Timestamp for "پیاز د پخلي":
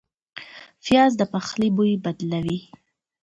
0.83-1.69